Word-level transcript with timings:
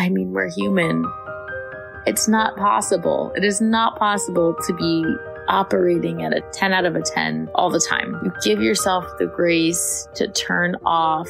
I 0.00 0.08
mean, 0.08 0.32
we're 0.32 0.50
human. 0.50 1.04
It's 2.06 2.26
not 2.26 2.56
possible. 2.56 3.32
It 3.36 3.44
is 3.44 3.60
not 3.60 3.98
possible 3.98 4.56
to 4.66 4.72
be 4.72 5.04
operating 5.46 6.22
at 6.22 6.32
a 6.32 6.40
10 6.54 6.72
out 6.72 6.86
of 6.86 6.96
a 6.96 7.02
10 7.02 7.50
all 7.54 7.68
the 7.68 7.86
time. 7.86 8.18
You 8.24 8.32
give 8.42 8.62
yourself 8.62 9.04
the 9.18 9.26
grace 9.26 10.08
to 10.14 10.26
turn 10.28 10.76
off 10.86 11.28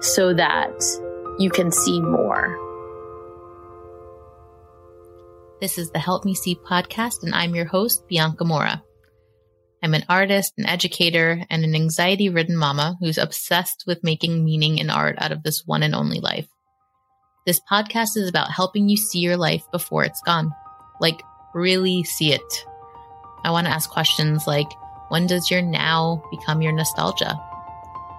so 0.00 0.32
that 0.32 0.72
you 1.38 1.50
can 1.50 1.70
see 1.70 2.00
more. 2.00 2.58
This 5.60 5.76
is 5.76 5.90
the 5.90 5.98
Help 5.98 6.24
Me 6.24 6.34
See 6.34 6.54
podcast, 6.54 7.22
and 7.22 7.34
I'm 7.34 7.54
your 7.54 7.66
host, 7.66 8.08
Bianca 8.08 8.44
Morra. 8.44 8.82
I'm 9.82 9.92
an 9.92 10.06
artist, 10.08 10.54
an 10.56 10.64
educator, 10.64 11.44
and 11.50 11.64
an 11.64 11.74
anxiety 11.74 12.30
ridden 12.30 12.56
mama 12.56 12.96
who's 12.98 13.18
obsessed 13.18 13.84
with 13.86 14.02
making 14.02 14.42
meaning 14.42 14.80
and 14.80 14.90
art 14.90 15.16
out 15.18 15.32
of 15.32 15.42
this 15.42 15.64
one 15.66 15.82
and 15.82 15.94
only 15.94 16.20
life. 16.20 16.48
This 17.46 17.60
podcast 17.60 18.16
is 18.16 18.28
about 18.28 18.50
helping 18.50 18.88
you 18.88 18.96
see 18.96 19.20
your 19.20 19.36
life 19.36 19.70
before 19.70 20.02
it's 20.02 20.20
gone. 20.22 20.52
Like, 21.00 21.22
really 21.54 22.02
see 22.02 22.32
it. 22.32 22.66
I 23.44 23.52
want 23.52 23.68
to 23.68 23.72
ask 23.72 23.88
questions 23.88 24.48
like 24.48 24.66
when 25.10 25.28
does 25.28 25.48
your 25.48 25.62
now 25.62 26.20
become 26.32 26.60
your 26.60 26.72
nostalgia? 26.72 27.40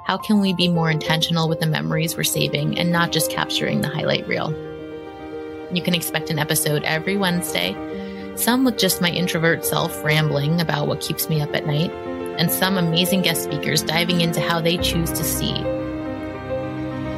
How 0.06 0.18
can 0.18 0.40
we 0.40 0.54
be 0.54 0.70
more 0.70 0.90
intentional 0.90 1.50
with 1.50 1.60
the 1.60 1.68
memories 1.68 2.16
we're 2.16 2.24
saving 2.24 2.80
and 2.80 2.90
not 2.94 3.12
just 3.12 3.30
capturing 3.30 3.82
the 3.82 3.90
highlight 3.90 4.26
reel? 4.30 4.54
You 5.74 5.82
can 5.82 5.94
expect 5.94 6.30
an 6.30 6.40
episode 6.40 6.84
every 6.84 7.18
Wednesday, 7.18 7.76
some 8.38 8.64
with 8.64 8.78
just 8.78 9.02
my 9.02 9.10
introvert 9.10 9.66
self 9.66 10.06
rambling 10.06 10.62
about 10.62 10.88
what 10.88 11.02
keeps 11.02 11.28
me 11.28 11.42
up 11.42 11.54
at 11.54 11.68
night, 11.68 11.92
and 12.40 12.50
some 12.50 12.78
amazing 12.78 13.24
guest 13.24 13.44
speakers 13.44 13.84
diving 13.84 14.22
into 14.22 14.40
how 14.40 14.62
they 14.62 14.78
choose 14.78 15.12
to 15.12 15.24
see. 15.26 15.54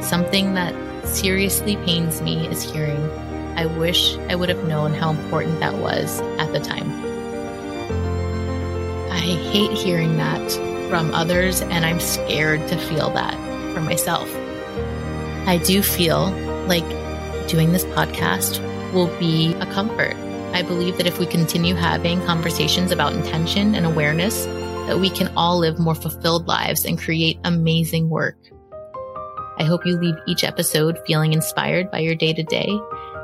Something 0.02 0.54
that 0.54 0.74
seriously 1.04 1.76
pains 1.76 2.20
me 2.22 2.46
is 2.48 2.62
hearing, 2.62 3.10
I 3.56 3.66
wish 3.66 4.16
I 4.28 4.34
would 4.34 4.48
have 4.48 4.66
known 4.66 4.94
how 4.94 5.10
important 5.10 5.60
that 5.60 5.74
was 5.74 6.20
at 6.38 6.52
the 6.52 6.60
time. 6.60 6.90
I 9.10 9.18
hate 9.18 9.72
hearing 9.72 10.16
that 10.16 10.50
from 10.88 11.12
others, 11.12 11.62
and 11.62 11.84
I'm 11.84 12.00
scared 12.00 12.66
to 12.68 12.76
feel 12.76 13.10
that 13.10 13.34
for 13.74 13.80
myself. 13.80 14.28
I 15.46 15.60
do 15.64 15.82
feel 15.82 16.30
like 16.66 16.88
doing 17.48 17.72
this 17.72 17.84
podcast 17.84 18.60
will 18.92 19.08
be 19.18 19.54
a 19.54 19.66
comfort. 19.66 20.14
I 20.52 20.62
believe 20.62 20.96
that 20.96 21.06
if 21.06 21.18
we 21.18 21.26
continue 21.26 21.74
having 21.74 22.20
conversations 22.26 22.90
about 22.90 23.12
intention 23.12 23.74
and 23.74 23.86
awareness, 23.86 24.46
that 24.86 24.98
we 24.98 25.10
can 25.10 25.32
all 25.36 25.58
live 25.58 25.78
more 25.78 25.94
fulfilled 25.94 26.46
lives 26.46 26.84
and 26.84 26.98
create 26.98 27.38
amazing 27.44 28.08
work. 28.08 28.36
I 29.60 29.64
hope 29.64 29.84
you 29.84 29.98
leave 29.98 30.16
each 30.26 30.42
episode 30.42 30.98
feeling 31.06 31.34
inspired 31.34 31.90
by 31.90 31.98
your 31.98 32.14
day 32.14 32.32
to 32.32 32.42
day 32.42 32.80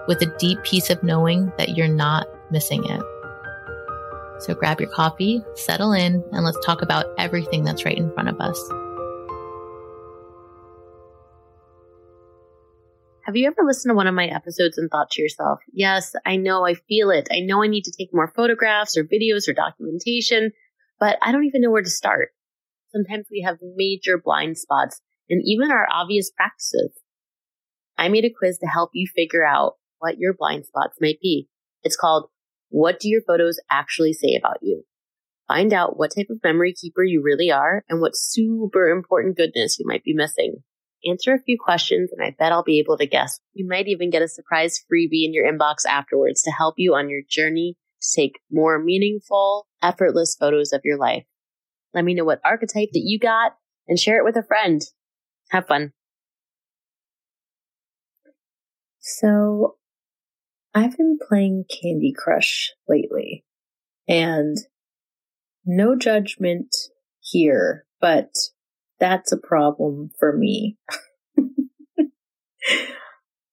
with 0.07 0.21
a 0.21 0.37
deep 0.39 0.63
peace 0.65 0.91
of 0.91 1.03
knowing 1.03 1.51
that 1.57 1.71
you're 1.71 1.89
not 1.89 2.27
missing 2.51 2.85
it. 2.85 3.01
So 4.43 4.55
grab 4.55 4.79
your 4.79 4.91
coffee, 4.91 5.43
settle 5.55 5.95
in, 5.95 6.23
and 6.33 6.45
let's 6.45 6.63
talk 6.63 6.83
about 6.83 7.07
everything 7.17 7.65
that's 7.65 7.87
right 7.87 7.97
in 7.97 8.13
front 8.13 8.29
of 8.29 8.39
us. 8.39 8.59
Have 13.23 13.35
you 13.35 13.47
ever 13.47 13.63
listened 13.65 13.93
to 13.93 13.97
one 13.97 14.07
of 14.07 14.15
my 14.15 14.27
episodes 14.27 14.77
and 14.77 14.91
thought 14.91 15.13
to 15.13 15.23
yourself, 15.23 15.61
yes, 15.73 16.15
I 16.27 16.37
know 16.37 16.67
I 16.67 16.75
feel 16.75 17.11
it. 17.11 17.29
I 17.33 17.41
know 17.41 17.65
I 17.65 17.67
need 17.67 17.85
to 17.85 17.95
take 17.97 18.13
more 18.13 18.31
photographs 18.37 18.99
or 18.99 19.05
videos 19.05 19.49
or 19.49 19.55
documentation, 19.55 20.53
but 21.01 21.17
I 21.23 21.33
don't 21.33 21.47
even 21.47 21.63
know 21.63 21.71
where 21.71 21.83
to 21.83 21.89
start. 21.89 22.29
Sometimes 22.93 23.27
we 23.31 23.41
have 23.41 23.57
major 23.75 24.19
blind 24.23 24.59
spots 24.59 25.01
and 25.29 25.43
even 25.45 25.71
our 25.71 25.89
obvious 25.93 26.31
practices. 26.31 26.93
I 27.99 28.09
made 28.09 28.25
a 28.25 28.31
quiz 28.31 28.59
to 28.59 28.67
help 28.67 28.91
you 28.93 29.07
figure 29.15 29.45
out 29.45 29.75
what 29.99 30.19
your 30.19 30.35
blind 30.35 30.67
spots 30.67 30.99
might 31.01 31.19
be. 31.21 31.49
It's 31.83 31.97
called 31.97 32.29
What 32.69 33.01
Do 33.01 33.09
Your 33.09 33.23
Photos 33.27 33.59
Actually 33.71 34.13
Say 34.13 34.37
About 34.39 34.59
You? 34.61 34.85
Find 35.49 35.73
out 35.73 35.97
what 35.97 36.13
type 36.15 36.27
of 36.31 36.43
memory 36.43 36.75
keeper 36.75 37.05
you 37.05 37.23
really 37.23 37.51
are 37.51 37.85
and 37.89 38.01
what 38.01 38.17
super 38.17 38.89
important 38.89 39.37
goodness 39.37 39.79
you 39.79 39.87
might 39.87 40.05
be 40.05 40.13
missing 40.13 40.63
answer 41.09 41.35
a 41.35 41.43
few 41.43 41.57
questions, 41.59 42.11
and 42.13 42.25
I 42.25 42.35
bet 42.37 42.53
I'll 42.53 42.63
be 42.63 42.79
able 42.79 42.99
to 42.99 43.07
guess. 43.07 43.41
You 43.53 43.67
might 43.69 43.89
even 43.89 44.11
get 44.11 44.23
a 44.23 44.29
surprise 44.29 44.83
freebie 44.91 45.25
in 45.25 45.33
your 45.33 45.51
inbox 45.51 45.87
afterwards 45.89 46.43
to 46.43 46.51
help 46.51 46.75
you 46.79 46.95
on 46.95 47.09
your 47.09 47.23
journey 47.29 47.77
to 48.01 48.09
take 48.21 48.41
more 48.51 48.83
meaningful, 48.83 49.67
effortless 49.83 50.37
photos 50.39 50.73
of 50.73 50.83
your 50.85 50.99
life. 50.99 51.25
Let 51.95 52.05
me 52.05 52.15
know 52.15 52.25
what 52.25 52.41
archetype 52.45 52.91
that 52.93 53.03
you 53.05 53.19
got 53.19 53.57
and 53.89 53.99
share 53.99 54.19
it 54.19 54.25
with 54.25 54.37
a 54.37 54.43
friend. 54.43 54.83
Have 55.51 55.67
fun. 55.67 55.93
So, 58.99 59.77
I've 60.75 60.97
been 60.97 61.19
playing 61.29 61.65
Candy 61.71 62.13
Crush 62.17 62.73
lately, 62.89 63.45
and 64.09 64.57
no 65.65 65.97
judgment 65.97 66.75
here, 67.21 67.87
but 68.01 68.31
that's 68.99 69.33
a 69.33 69.37
problem 69.37 70.11
for 70.19 70.37
me. 70.37 70.77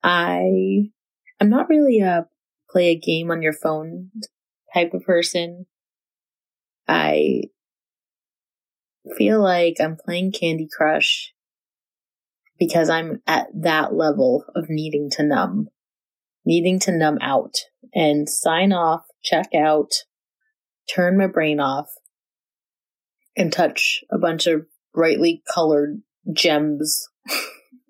I 0.03 0.89
I'm 1.39 1.49
not 1.49 1.69
really 1.69 1.99
a 1.99 2.27
play 2.69 2.89
a 2.89 2.99
game 2.99 3.31
on 3.31 3.41
your 3.41 3.53
phone 3.53 4.11
type 4.73 4.93
of 4.93 5.03
person. 5.03 5.65
I 6.87 7.43
feel 9.17 9.41
like 9.41 9.75
I'm 9.79 9.95
playing 9.95 10.31
Candy 10.31 10.67
Crush 10.71 11.33
because 12.59 12.89
I'm 12.89 13.21
at 13.27 13.47
that 13.61 13.93
level 13.93 14.45
of 14.55 14.65
needing 14.69 15.09
to 15.11 15.23
numb, 15.23 15.67
needing 16.45 16.79
to 16.81 16.91
numb 16.91 17.17
out 17.21 17.55
and 17.93 18.29
sign 18.29 18.73
off, 18.73 19.01
check 19.23 19.53
out, 19.55 19.91
turn 20.93 21.17
my 21.17 21.27
brain 21.27 21.59
off, 21.59 21.89
and 23.35 23.51
touch 23.51 24.03
a 24.11 24.17
bunch 24.17 24.47
of 24.47 24.65
brightly 24.93 25.43
colored 25.53 26.01
gems 26.31 27.09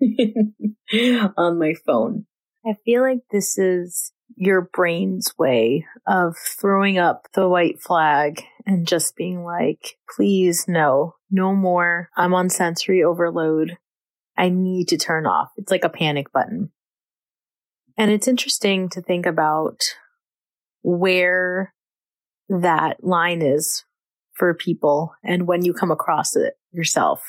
on 1.36 1.58
my 1.58 1.74
phone. 1.86 2.26
I 2.66 2.76
feel 2.84 3.02
like 3.02 3.20
this 3.30 3.58
is 3.58 4.12
your 4.36 4.70
brain's 4.72 5.34
way 5.38 5.86
of 6.06 6.36
throwing 6.58 6.98
up 6.98 7.28
the 7.34 7.48
white 7.48 7.80
flag 7.80 8.42
and 8.66 8.86
just 8.86 9.16
being 9.16 9.44
like, 9.44 9.96
please, 10.16 10.64
no, 10.66 11.14
no 11.30 11.54
more. 11.54 12.08
I'm 12.16 12.34
on 12.34 12.48
sensory 12.48 13.02
overload. 13.02 13.76
I 14.36 14.48
need 14.48 14.88
to 14.88 14.96
turn 14.96 15.26
off. 15.26 15.48
It's 15.56 15.70
like 15.70 15.84
a 15.84 15.88
panic 15.88 16.32
button. 16.32 16.70
And 17.96 18.10
it's 18.10 18.28
interesting 18.28 18.88
to 18.90 19.02
think 19.02 19.26
about 19.26 19.80
where 20.82 21.72
that 22.48 23.02
line 23.02 23.42
is 23.42 23.84
for 24.34 24.52
people 24.54 25.14
and 25.22 25.46
when 25.46 25.64
you 25.64 25.72
come 25.72 25.90
across 25.90 26.34
it 26.36 26.54
yourself. 26.72 27.22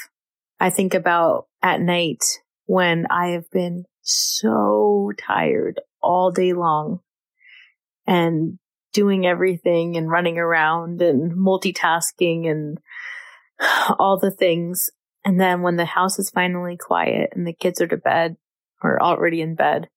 I 0.59 0.69
think 0.69 0.93
about 0.93 1.47
at 1.61 1.81
night 1.81 2.23
when 2.65 3.05
I 3.09 3.29
have 3.29 3.49
been 3.51 3.85
so 4.01 5.11
tired 5.17 5.81
all 6.01 6.31
day 6.31 6.53
long 6.53 6.99
and 8.07 8.57
doing 8.93 9.25
everything 9.25 9.97
and 9.97 10.09
running 10.09 10.37
around 10.37 11.01
and 11.01 11.33
multitasking 11.33 12.49
and 12.49 12.77
all 13.99 14.17
the 14.19 14.31
things. 14.31 14.89
And 15.25 15.41
then 15.41 15.63
when 15.63 15.75
the 15.75 15.85
house 15.85 16.19
is 16.19 16.29
finally 16.29 16.77
quiet 16.77 17.31
and 17.33 17.45
the 17.45 17.53
kids 17.53 17.81
are 17.81 17.87
to 17.87 17.97
bed 17.97 18.37
or 18.83 19.01
already 19.01 19.41
in 19.41 19.55
bed, 19.55 19.89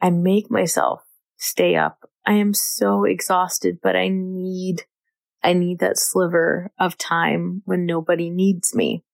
I 0.00 0.10
make 0.10 0.50
myself 0.50 1.02
stay 1.36 1.74
up. 1.74 2.08
I 2.24 2.34
am 2.34 2.54
so 2.54 3.04
exhausted, 3.04 3.80
but 3.82 3.96
I 3.96 4.08
need 4.08 4.84
I 5.42 5.52
need 5.52 5.80
that 5.80 5.98
sliver 5.98 6.72
of 6.78 6.96
time 6.96 7.60
when 7.66 7.84
nobody 7.84 8.30
needs 8.30 8.74
me. 8.74 9.04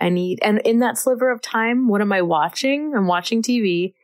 I 0.00 0.08
need, 0.08 0.38
and 0.40 0.60
in 0.60 0.78
that 0.78 0.96
sliver 0.96 1.30
of 1.30 1.42
time, 1.42 1.88
what 1.88 2.00
am 2.00 2.12
I 2.12 2.22
watching? 2.22 2.92
I'm 2.96 3.08
watching 3.08 3.42
TV 3.42 3.94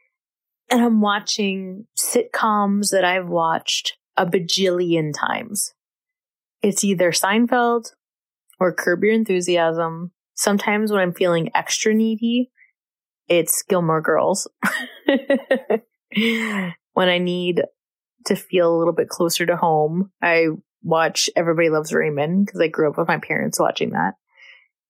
and 0.68 0.82
I'm 0.82 1.00
watching 1.00 1.86
sitcoms 1.96 2.90
that 2.90 3.04
I've 3.04 3.28
watched 3.28 3.96
a 4.16 4.26
bajillion 4.26 5.12
times. 5.16 5.74
It's 6.60 6.82
either 6.82 7.12
Seinfeld 7.12 7.92
or 8.58 8.72
Curb 8.72 9.04
Your 9.04 9.12
Enthusiasm. 9.12 10.10
Sometimes 10.34 10.90
when 10.90 11.00
I'm 11.00 11.14
feeling 11.14 11.50
extra 11.54 11.94
needy, 11.94 12.50
it's 13.28 13.62
Gilmore 13.62 14.02
Girls. 14.02 14.48
when 15.06 17.08
I 17.08 17.18
need 17.18 17.62
to 18.26 18.36
feel 18.36 18.74
a 18.74 18.78
little 18.78 18.92
bit 18.92 19.08
closer 19.08 19.46
to 19.46 19.56
home, 19.56 20.10
I 20.22 20.46
watch 20.82 21.30
Everybody 21.36 21.70
Loves 21.70 21.92
Raymond 21.92 22.46
because 22.46 22.60
I 22.60 22.68
grew 22.68 22.90
up 22.90 22.98
with 22.98 23.08
my 23.08 23.18
parents 23.18 23.58
watching 23.58 23.90
that. 23.90 24.14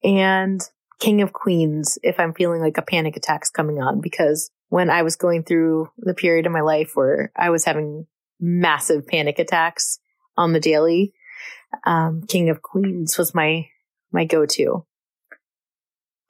And 0.05 0.61
King 0.99 1.23
of 1.23 1.33
Queens 1.33 1.99
if 2.03 2.19
I'm 2.19 2.35
feeling 2.35 2.61
like 2.61 2.79
a 2.79 2.83
panic 2.83 3.17
attack's 3.17 3.51
coming 3.51 3.81
on 3.81 4.01
because 4.01 4.51
when 4.69 4.91
I 4.91 5.03
was 5.03 5.17
going 5.17 5.45
through 5.45 5.89
the 5.99 6.15
period 6.15 6.47
of 6.47 6.53
my 6.53 6.61
life 6.61 6.93
where 6.95 7.33
I 7.37 7.51
was 7.51 7.65
having 7.65 8.07
massive 8.41 9.07
panic 9.07 9.39
attacks 9.39 9.99
on 10.37 10.53
the 10.53 10.61
daily, 10.61 11.15
um, 11.85 12.23
King 12.29 12.51
of 12.51 12.63
Queens 12.63 13.19
was 13.19 13.35
my 13.35 13.69
my 14.13 14.25
go-to. 14.25 14.87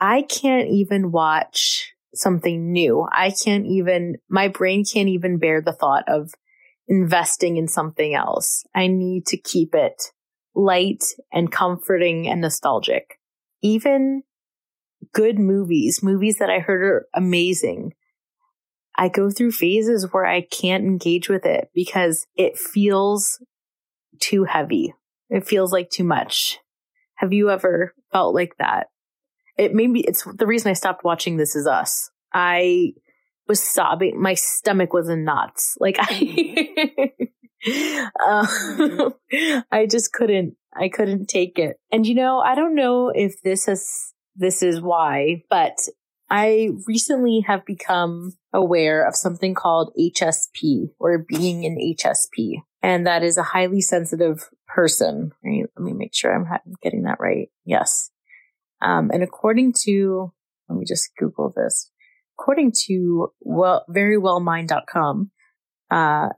I 0.00 0.22
can't 0.22 0.68
even 0.68 1.12
watch 1.12 1.94
something 2.14 2.72
new. 2.72 3.06
I 3.10 3.30
can't 3.30 3.66
even, 3.66 4.16
my 4.28 4.48
brain 4.48 4.84
can't 4.84 5.08
even 5.08 5.38
bear 5.38 5.60
the 5.60 5.72
thought 5.72 6.04
of 6.08 6.32
investing 6.88 7.56
in 7.56 7.68
something 7.68 8.14
else. 8.14 8.64
I 8.74 8.86
need 8.86 9.26
to 9.26 9.36
keep 9.36 9.74
it 9.74 10.10
light 10.54 11.04
and 11.32 11.52
comforting 11.52 12.28
and 12.28 12.40
nostalgic. 12.40 13.18
Even 13.62 14.22
good 15.12 15.38
movies, 15.38 16.02
movies 16.02 16.38
that 16.38 16.50
I 16.50 16.58
heard 16.58 16.82
are 16.82 17.06
amazing. 17.14 17.94
I 18.96 19.08
go 19.08 19.30
through 19.30 19.52
phases 19.52 20.12
where 20.12 20.26
I 20.26 20.40
can't 20.40 20.84
engage 20.84 21.28
with 21.28 21.44
it 21.44 21.70
because 21.74 22.26
it 22.36 22.58
feels 22.58 23.42
too 24.20 24.44
heavy. 24.44 24.94
It 25.30 25.46
feels 25.46 25.72
like 25.72 25.90
too 25.90 26.04
much. 26.04 26.58
Have 27.16 27.32
you 27.32 27.50
ever 27.50 27.94
felt 28.12 28.34
like 28.34 28.56
that? 28.58 28.88
It 29.56 29.74
maybe 29.74 30.00
it's 30.00 30.24
the 30.24 30.46
reason 30.46 30.70
I 30.70 30.74
stopped 30.74 31.04
watching 31.04 31.36
This 31.36 31.56
Is 31.56 31.66
Us. 31.66 32.10
I 32.32 32.92
was 33.48 33.62
sobbing. 33.62 34.20
My 34.20 34.34
stomach 34.34 34.92
was 34.92 35.08
in 35.08 35.24
knots. 35.24 35.76
Like 35.80 35.96
I, 35.98 37.14
uh, 38.26 39.10
I 39.72 39.86
just 39.86 40.12
couldn't, 40.12 40.56
I 40.74 40.88
couldn't 40.88 41.26
take 41.26 41.58
it. 41.58 41.78
And 41.90 42.06
you 42.06 42.14
know, 42.14 42.40
I 42.40 42.54
don't 42.54 42.74
know 42.74 43.10
if 43.14 43.40
this 43.42 43.66
has, 43.66 44.12
this 44.34 44.62
is 44.62 44.80
why, 44.80 45.42
but 45.48 45.76
I 46.28 46.70
recently 46.86 47.44
have 47.46 47.64
become 47.64 48.32
aware 48.52 49.06
of 49.06 49.14
something 49.14 49.54
called 49.54 49.94
HSP 49.98 50.90
or 50.98 51.18
being 51.18 51.64
an 51.64 51.78
HSP. 51.78 52.62
And 52.82 53.06
that 53.06 53.22
is 53.22 53.36
a 53.36 53.42
highly 53.42 53.80
sensitive 53.80 54.48
person. 54.76 55.32
Right? 55.42 55.64
Let 55.76 55.84
me 55.84 55.94
make 55.94 56.14
sure 56.14 56.32
I'm 56.32 56.46
getting 56.82 57.04
that 57.04 57.18
right. 57.18 57.48
Yes. 57.64 58.10
Um, 58.82 59.10
and 59.12 59.22
according 59.22 59.72
to, 59.84 60.32
let 60.68 60.78
me 60.78 60.84
just 60.86 61.10
Google 61.18 61.52
this. 61.56 61.90
According 62.38 62.72
to 62.84 63.32
well, 63.40 63.86
verywellmind.com, 63.88 65.30
uh, 65.90 66.28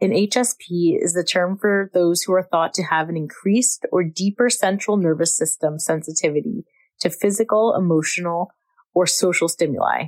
an 0.00 0.10
HSP 0.10 0.96
is 0.98 1.12
the 1.12 1.24
term 1.24 1.58
for 1.58 1.90
those 1.92 2.22
who 2.22 2.32
are 2.32 2.42
thought 2.42 2.72
to 2.74 2.84
have 2.84 3.10
an 3.10 3.16
increased 3.16 3.84
or 3.92 4.02
deeper 4.02 4.48
central 4.48 4.96
nervous 4.96 5.36
system 5.36 5.78
sensitivity 5.78 6.64
to 7.00 7.10
physical, 7.10 7.74
emotional, 7.76 8.50
or 8.94 9.06
social 9.06 9.48
stimuli. 9.48 10.06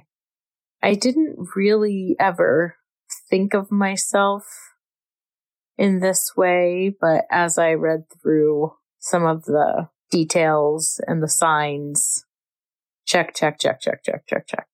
I 0.82 0.94
didn't 0.94 1.36
really 1.54 2.16
ever 2.18 2.76
think 3.28 3.52
of 3.52 3.70
myself 3.70 4.44
in 5.80 6.00
this 6.00 6.36
way, 6.36 6.94
but 7.00 7.24
as 7.30 7.56
I 7.56 7.72
read 7.72 8.04
through 8.22 8.74
some 8.98 9.24
of 9.24 9.46
the 9.46 9.88
details 10.10 11.00
and 11.06 11.22
the 11.22 11.28
signs, 11.28 12.26
check, 13.06 13.34
check, 13.34 13.58
check, 13.58 13.80
check, 13.80 14.04
check, 14.04 14.26
check, 14.28 14.46
check. 14.46 14.66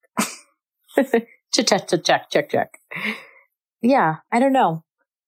check, 1.55 1.67
check, 1.69 1.87
check, 1.87 2.03
check, 2.05 2.29
check, 2.29 2.51
check. 2.51 2.81
Yeah, 3.81 4.17
I 4.33 4.41
don't 4.41 4.53
know. 4.53 4.83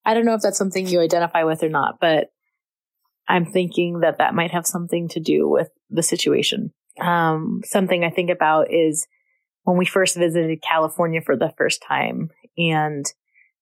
I 0.05 0.15
don't 0.15 0.25
know 0.25 0.35
if 0.35 0.41
that's 0.41 0.59
something 0.59 0.85
you 0.85 0.99
identify 1.01 1.45
with 1.45 1.63
or 1.63 1.69
not, 1.69 1.99
but 2.01 2.27
I'm 3.29 3.47
thinking 3.47 4.01
that 4.01 4.19
that 4.19 4.35
might 4.35 4.51
have 4.51 4.67
something 4.67 5.09
to 5.11 5.21
do 5.21 5.49
with 5.49 5.69
the 5.91 6.03
situation. 6.03 6.73
Um, 7.01 7.61
something 7.65 8.03
I 8.03 8.11
think 8.11 8.31
about 8.31 8.73
is 8.73 9.07
when 9.63 9.77
we 9.77 9.87
first 9.87 10.17
visited 10.17 10.61
California 10.61 11.21
for 11.21 11.37
the 11.37 11.53
first 11.57 11.85
time 11.87 12.31
and 12.57 13.07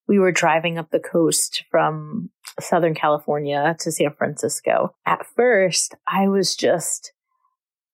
we 0.09 0.19
were 0.19 0.33
driving 0.33 0.79
up 0.79 0.91
the 0.91 1.01
coast 1.01 1.65
from 1.71 2.31
Southern 2.61 2.95
California 2.95 3.77
to 3.81 3.93
San 3.93 4.15
Francisco. 4.17 4.95
At 5.05 5.27
first, 5.37 5.95
I 6.07 6.29
was 6.29 6.55
just 6.55 7.13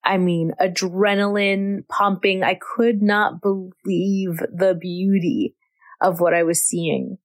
I 0.03 0.17
mean, 0.17 0.51
adrenaline 0.59 1.87
pumping. 1.87 2.43
I 2.43 2.55
could 2.55 3.01
not 3.01 3.41
believe 3.41 4.39
the 4.53 4.77
beauty 4.79 5.55
of 6.01 6.19
what 6.19 6.33
I 6.33 6.43
was 6.43 6.61
seeing. 6.61 7.17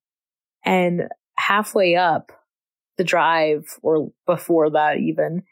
And 0.64 1.08
halfway 1.36 1.96
up 1.96 2.30
the 2.96 3.04
drive 3.04 3.64
or 3.82 4.12
before 4.26 4.70
that 4.70 4.98
even, 4.98 5.42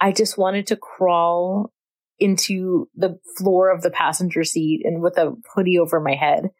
I 0.00 0.12
just 0.12 0.38
wanted 0.38 0.66
to 0.68 0.76
crawl 0.76 1.72
into 2.18 2.88
the 2.94 3.18
floor 3.36 3.70
of 3.70 3.82
the 3.82 3.90
passenger 3.90 4.44
seat 4.44 4.82
and 4.84 5.02
with 5.02 5.18
a 5.18 5.34
hoodie 5.54 5.78
over 5.78 6.00
my 6.00 6.14
head. 6.14 6.50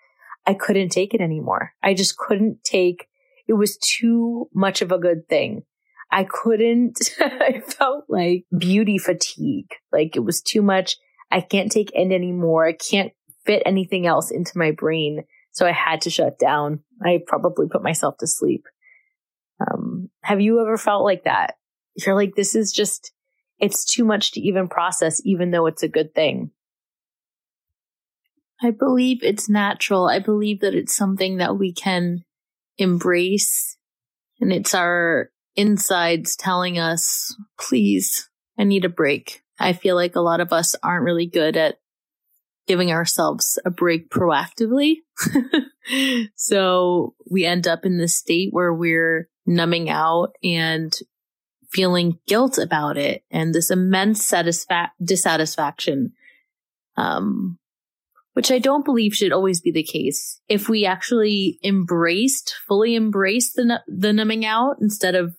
I 0.47 0.55
couldn't 0.55 0.91
take 0.91 1.15
it 1.15 1.21
anymore. 1.21 1.73
I 1.83 1.95
just 1.95 2.17
couldn't 2.17 2.65
take, 2.65 3.09
it 3.47 3.55
was 3.55 3.77
too 3.79 4.49
much 4.55 4.83
of 4.83 4.93
a 4.93 4.99
good 4.99 5.29
thing. 5.29 5.63
I 6.11 6.25
couldn't, 6.25 6.99
I 7.21 7.61
felt 7.61 8.05
like 8.09 8.45
beauty 8.57 8.99
fatigue. 8.99 9.71
Like 9.93 10.17
it 10.17 10.25
was 10.25 10.43
too 10.43 10.63
much. 10.63 10.97
I 11.31 11.41
can't 11.41 11.73
take 11.73 11.91
in 11.93 12.13
anymore. 12.13 12.67
I 12.67 12.73
can't 12.73 13.13
fit 13.47 13.63
anything 13.65 14.07
else 14.07 14.31
into 14.31 14.59
my 14.59 14.73
brain. 14.73 15.25
So 15.53 15.67
I 15.67 15.73
had 15.73 16.03
to 16.03 16.11
shut 16.11 16.39
down. 16.39 16.81
I 17.03 17.21
probably 17.27 17.69
put 17.69 17.83
myself 17.83 18.17
to 18.19 18.27
sleep. 18.27 18.65
Um, 19.61 20.11
have 20.23 20.41
you 20.41 20.61
ever 20.61 20.77
felt 20.77 21.05
like 21.05 21.25
that? 21.25 21.55
You're 21.95 22.15
like, 22.15 22.35
this 22.35 22.55
is 22.55 22.73
just, 22.73 23.13
it's 23.59 23.85
too 23.85 24.05
much 24.05 24.33
to 24.33 24.41
even 24.41 24.69
process, 24.69 25.21
even 25.25 25.51
though 25.51 25.67
it's 25.67 25.83
a 25.83 25.89
good 25.89 26.15
thing. 26.15 26.51
I 28.63 28.71
believe 28.71 29.23
it's 29.23 29.49
natural. 29.49 30.09
I 30.09 30.21
believe 30.21 30.61
that 30.61 30.75
it's 30.75 30.95
something 30.95 31.39
that 31.39 31.59
we 31.59 31.73
can 31.73 32.25
embrace 32.79 33.77
and 34.41 34.53
it's 34.53 34.75
our 34.75 35.31
insides 35.57 36.37
telling 36.37 36.79
us, 36.79 37.37
please, 37.59 38.29
I 38.59 38.65
need 38.65 38.85
a 38.85 38.89
break. 38.89 39.43
I 39.59 39.73
feel 39.73 39.95
like 39.95 40.17
a 40.17 40.21
lot 40.21 40.41
of 40.41 40.53
us 40.53 40.75
aren't 40.83 41.05
really 41.05 41.27
good 41.27 41.57
at 41.57 41.77
giving 42.67 42.91
ourselves 42.91 43.59
a 43.65 43.71
break 43.71 44.11
proactively. 44.11 44.97
so 46.37 47.15
we 47.31 47.45
end 47.45 47.67
up 47.67 47.85
in 47.85 47.99
this 47.99 48.17
state 48.17 48.49
where 48.53 48.73
we're 48.73 49.29
numbing 49.47 49.91
out 49.91 50.33
and 50.43 50.93
feeling 51.71 52.19
guilt 52.27 52.59
about 52.59 52.97
it 52.99 53.25
and 53.31 53.55
this 53.55 53.71
immense 53.71 54.29
satisfa- 54.29 54.91
dissatisfaction. 55.03 56.13
Um, 56.97 57.59
which 58.35 58.51
I 58.51 58.59
don't 58.59 58.85
believe 58.85 59.15
should 59.15 59.33
always 59.33 59.61
be 59.61 59.71
the 59.71 59.83
case. 59.83 60.41
If 60.49 60.69
we 60.69 60.87
actually 60.87 61.59
embraced, 61.63 62.55
fully 62.67 62.97
embraced 62.97 63.55
the, 63.55 63.83
the 63.87 64.13
numbing 64.13 64.47
out 64.47 64.77
instead 64.81 65.15
of 65.15 65.35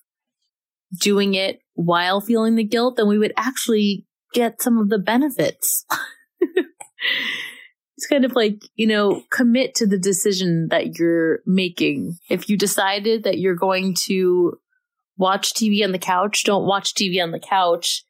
doing 0.99 1.33
it 1.33 1.59
while 1.73 2.21
feeling 2.21 2.55
the 2.55 2.63
guilt, 2.63 2.97
then 2.97 3.07
we 3.07 3.17
would 3.17 3.33
actually 3.35 4.05
get 4.33 4.61
some 4.61 4.77
of 4.77 4.89
the 4.89 4.99
benefits. 4.99 5.85
it's 7.97 8.07
kind 8.07 8.25
of 8.25 8.35
like, 8.35 8.61
you 8.75 8.85
know, 8.85 9.23
commit 9.31 9.73
to 9.75 9.87
the 9.87 9.97
decision 9.97 10.67
that 10.69 10.97
you're 10.97 11.39
making. 11.45 12.17
If 12.29 12.47
you 12.47 12.57
decided 12.57 13.23
that 13.23 13.39
you're 13.39 13.55
going 13.55 13.95
to 14.05 14.53
watch 15.17 15.53
TV 15.53 15.83
on 15.83 15.91
the 15.93 15.99
couch, 15.99 16.43
don't 16.43 16.65
watch 16.65 16.93
TV 16.93 17.21
on 17.21 17.31
the 17.31 17.39
couch 17.39 18.03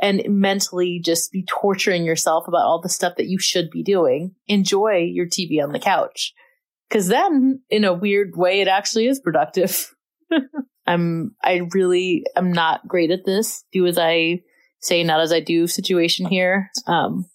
and 0.00 0.22
mentally 0.28 1.00
just 1.04 1.32
be 1.32 1.44
torturing 1.48 2.04
yourself 2.04 2.46
about 2.46 2.64
all 2.64 2.80
the 2.80 2.88
stuff 2.88 3.16
that 3.16 3.26
you 3.26 3.38
should 3.38 3.70
be 3.70 3.82
doing. 3.82 4.34
Enjoy 4.46 4.98
your 4.98 5.26
TV 5.26 5.62
on 5.62 5.72
the 5.72 5.80
couch. 5.80 6.32
Cause 6.90 7.08
then 7.08 7.60
in 7.68 7.84
a 7.84 7.92
weird 7.92 8.36
way, 8.36 8.60
it 8.60 8.68
actually 8.68 9.08
is 9.08 9.20
productive. 9.20 9.94
I'm 10.86 11.34
I 11.42 11.62
really 11.74 12.24
am 12.34 12.52
not 12.52 12.86
great 12.88 13.10
at 13.10 13.26
this. 13.26 13.64
Do 13.72 13.86
as 13.86 13.98
I 13.98 14.40
say, 14.80 15.04
not 15.04 15.20
as 15.20 15.32
I 15.32 15.40
do 15.40 15.66
situation 15.66 16.26
here. 16.26 16.70
Um, 16.86 17.26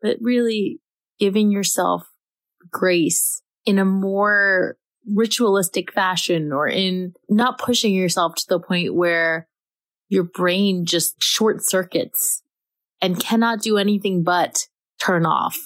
but 0.00 0.16
really 0.20 0.80
giving 1.20 1.52
yourself 1.52 2.02
grace 2.70 3.42
in 3.64 3.78
a 3.78 3.84
more 3.84 4.76
ritualistic 5.06 5.92
fashion 5.92 6.52
or 6.52 6.66
in 6.66 7.12
not 7.28 7.58
pushing 7.58 7.94
yourself 7.94 8.34
to 8.34 8.44
the 8.48 8.60
point 8.60 8.94
where 8.94 9.48
your 10.12 10.24
brain 10.24 10.84
just 10.84 11.22
short 11.22 11.64
circuits 11.64 12.42
and 13.00 13.18
cannot 13.18 13.62
do 13.62 13.78
anything 13.78 14.22
but 14.22 14.66
turn 15.00 15.24
off. 15.24 15.58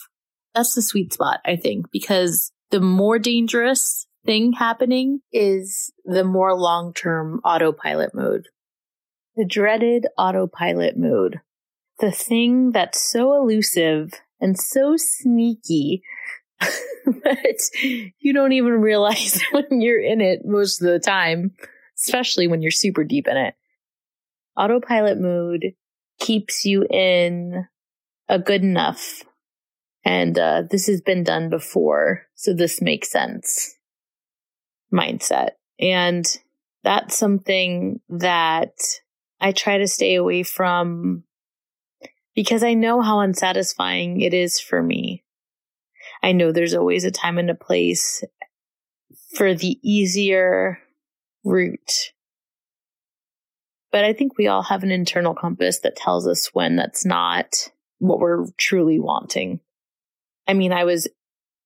That's 0.55 0.77
the 0.77 0.83
sweet 0.83 1.13
spot, 1.13 1.41
I 1.45 1.57
think, 1.57 1.91
because 1.91 2.53
the 2.71 2.79
more 2.79 3.19
dangerous 3.19 4.07
thing 4.25 4.53
happening 4.53 5.19
is 5.33 5.93
the 6.05 6.23
more 6.23 6.55
long 6.55 6.95
term 6.95 7.41
autopilot 7.45 8.15
mode. 8.15 8.47
The 9.35 9.45
dreaded 9.45 10.07
autopilot 10.17 10.97
mode. 10.97 11.41
The 11.99 12.13
thing 12.13 12.71
that's 12.71 13.03
so 13.03 13.35
elusive 13.35 14.13
and 14.41 14.57
so 14.57 14.95
sneaky 14.97 16.05
that 16.61 18.13
you 18.21 18.33
don't 18.33 18.53
even 18.53 18.75
realize 18.75 19.43
when 19.51 19.81
you're 19.81 20.01
in 20.01 20.21
it 20.21 20.43
most 20.45 20.81
of 20.81 20.87
the 20.87 21.01
time, 21.01 21.51
especially 21.99 22.47
when 22.47 22.63
you're 22.63 22.71
super 22.71 23.03
deep 23.03 23.27
in 23.27 23.37
it. 23.37 23.57
Autopilot 24.57 25.19
mode 25.21 25.75
keeps 26.19 26.65
you 26.65 26.87
in 26.91 27.67
a 28.29 28.39
good 28.39 28.63
enough. 28.63 29.23
And 30.05 30.39
uh, 30.39 30.63
this 30.71 30.87
has 30.87 31.01
been 31.01 31.25
done 31.25 31.51
before, 31.51 32.23
so 32.35 32.55
this 32.55 32.81
makes 32.81 33.11
sense 33.11 33.77
mindset. 34.93 35.51
And 35.81 36.25
that's 36.83 37.17
something 37.17 38.01
that 38.09 38.73
I 39.41 39.53
try 39.53 39.79
to 39.79 39.89
stay 39.89 40.15
away 40.15 40.43
from 40.43 41.25
because 42.35 42.63
I 42.63 42.75
know 42.75 43.01
how 43.01 43.21
unsatisfying 43.21 44.21
it 44.21 44.35
is 44.35 44.61
for 44.61 44.83
me. 44.83 45.25
I 46.23 46.33
know 46.33 46.53
there's 46.53 46.75
always 46.75 47.05
a 47.05 47.11
time 47.11 47.39
and 47.39 47.51
a 47.51 47.55
place 47.55 48.23
for 49.35 49.55
the 49.55 49.79
easier 49.83 50.79
route. 51.45 52.13
But 53.93 54.05
I 54.05 54.13
think 54.13 54.37
we 54.37 54.47
all 54.47 54.63
have 54.63 54.83
an 54.83 54.91
internal 54.91 55.35
compass 55.35 55.81
that 55.81 55.97
tells 55.97 56.27
us 56.27 56.51
when 56.53 56.77
that's 56.77 57.07
not 57.07 57.71
what 57.99 58.19
we're 58.19 58.47
truly 58.59 59.01
wanting. 59.01 59.61
I 60.47 60.55
mean, 60.55 60.73
I 60.73 60.85
was 60.85 61.09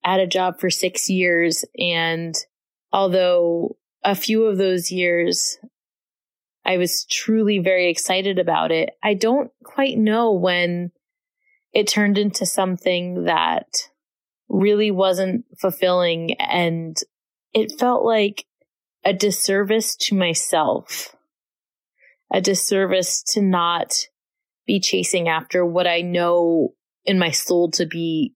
at 0.04 0.20
a 0.20 0.26
job 0.26 0.60
for 0.60 0.70
six 0.70 1.10
years 1.10 1.64
and 1.78 2.34
although 2.92 3.76
a 4.02 4.14
few 4.14 4.44
of 4.44 4.56
those 4.56 4.90
years 4.90 5.58
I 6.64 6.76
was 6.76 7.04
truly 7.04 7.58
very 7.58 7.90
excited 7.90 8.38
about 8.38 8.70
it, 8.70 8.90
I 9.02 9.14
don't 9.14 9.50
quite 9.62 9.98
know 9.98 10.32
when 10.32 10.92
it 11.72 11.88
turned 11.88 12.18
into 12.18 12.46
something 12.46 13.24
that 13.24 13.66
really 14.48 14.90
wasn't 14.90 15.44
fulfilling 15.58 16.34
and 16.34 16.96
it 17.54 17.78
felt 17.78 18.04
like 18.04 18.44
a 19.04 19.12
disservice 19.12 19.96
to 19.96 20.14
myself, 20.14 21.16
a 22.32 22.40
disservice 22.40 23.22
to 23.22 23.42
not 23.42 23.94
be 24.66 24.80
chasing 24.80 25.28
after 25.28 25.64
what 25.64 25.86
I 25.86 26.02
know 26.02 26.74
in 27.04 27.18
my 27.18 27.30
soul 27.30 27.70
to 27.72 27.86
be 27.86 28.34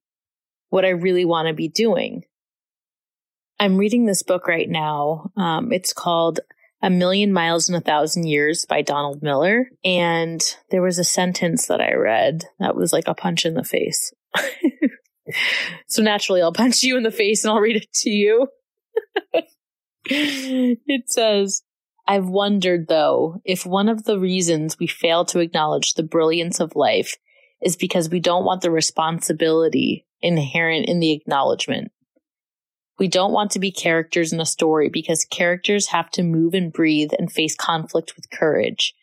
what 0.70 0.84
I 0.84 0.90
really 0.90 1.24
want 1.24 1.48
to 1.48 1.54
be 1.54 1.68
doing. 1.68 2.24
I'm 3.60 3.76
reading 3.76 4.06
this 4.06 4.22
book 4.22 4.48
right 4.48 4.68
now. 4.68 5.30
Um, 5.36 5.72
it's 5.72 5.92
called 5.92 6.40
A 6.82 6.90
Million 6.90 7.32
Miles 7.32 7.68
in 7.68 7.74
a 7.76 7.80
Thousand 7.80 8.26
Years 8.26 8.66
by 8.68 8.82
Donald 8.82 9.22
Miller. 9.22 9.70
And 9.84 10.42
there 10.70 10.82
was 10.82 10.98
a 10.98 11.04
sentence 11.04 11.68
that 11.68 11.80
I 11.80 11.94
read 11.94 12.44
that 12.58 12.74
was 12.74 12.92
like 12.92 13.06
a 13.06 13.14
punch 13.14 13.46
in 13.46 13.54
the 13.54 13.62
face. 13.62 14.12
so 15.86 16.02
naturally, 16.02 16.42
I'll 16.42 16.52
punch 16.52 16.82
you 16.82 16.96
in 16.96 17.04
the 17.04 17.12
face 17.12 17.44
and 17.44 17.52
I'll 17.52 17.60
read 17.60 17.76
it 17.76 17.92
to 17.92 18.10
you. 18.10 18.48
it 20.04 21.10
says, 21.10 21.62
I've 22.06 22.26
wondered 22.26 22.88
though 22.88 23.40
if 23.44 23.64
one 23.64 23.88
of 23.88 24.04
the 24.04 24.18
reasons 24.18 24.78
we 24.78 24.86
fail 24.86 25.24
to 25.26 25.40
acknowledge 25.40 25.94
the 25.94 26.02
brilliance 26.02 26.60
of 26.60 26.76
life 26.76 27.16
is 27.62 27.76
because 27.76 28.10
we 28.10 28.20
don't 28.20 28.44
want 28.44 28.60
the 28.60 28.70
responsibility 28.70 30.06
inherent 30.20 30.86
in 30.86 31.00
the 31.00 31.12
acknowledgement. 31.12 31.92
We 32.98 33.08
don't 33.08 33.32
want 33.32 33.50
to 33.52 33.58
be 33.58 33.72
characters 33.72 34.32
in 34.32 34.40
a 34.40 34.46
story 34.46 34.88
because 34.88 35.24
characters 35.24 35.88
have 35.88 36.10
to 36.10 36.22
move 36.22 36.54
and 36.54 36.72
breathe 36.72 37.10
and 37.18 37.32
face 37.32 37.56
conflict 37.56 38.14
with 38.14 38.30
courage. 38.30 38.94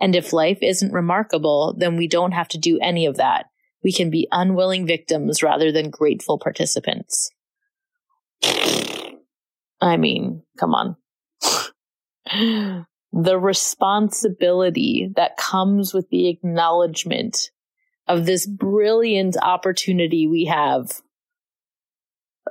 And 0.00 0.14
if 0.14 0.32
life 0.32 0.58
isn't 0.62 0.92
remarkable, 0.92 1.74
then 1.76 1.96
we 1.96 2.06
don't 2.06 2.32
have 2.32 2.48
to 2.48 2.58
do 2.58 2.78
any 2.80 3.06
of 3.06 3.16
that. 3.16 3.46
We 3.82 3.92
can 3.92 4.10
be 4.10 4.28
unwilling 4.30 4.86
victims 4.86 5.42
rather 5.42 5.72
than 5.72 5.90
grateful 5.90 6.38
participants. 6.38 7.30
I 9.80 9.96
mean, 9.96 10.42
come 10.58 10.74
on. 10.74 10.96
the 12.32 13.38
responsibility 13.38 15.10
that 15.16 15.36
comes 15.36 15.92
with 15.92 16.08
the 16.10 16.28
acknowledgement 16.28 17.50
of 18.06 18.26
this 18.26 18.46
brilliant 18.46 19.36
opportunity 19.40 20.26
we 20.26 20.44
have. 20.46 21.00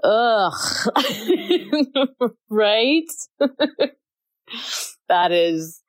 Ugh. 0.03 0.53
right? 2.49 3.03
that 5.09 5.31
is, 5.31 5.81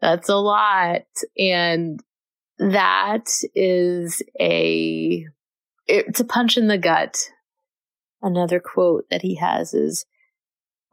that's 0.00 0.28
a 0.28 0.36
lot. 0.36 1.02
And 1.38 2.00
that 2.58 3.28
is 3.54 4.22
a, 4.40 5.24
it's 5.86 6.20
a 6.20 6.24
punch 6.24 6.56
in 6.56 6.68
the 6.68 6.78
gut. 6.78 7.16
Another 8.20 8.60
quote 8.60 9.04
that 9.10 9.22
he 9.22 9.36
has 9.36 9.74
is, 9.74 10.04